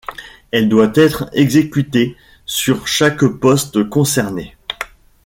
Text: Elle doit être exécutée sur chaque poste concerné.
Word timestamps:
Elle 0.49 0.67
doit 0.67 0.91
être 0.95 1.29
exécutée 1.31 2.17
sur 2.47 2.87
chaque 2.87 3.23
poste 3.23 3.87
concerné. 3.87 4.55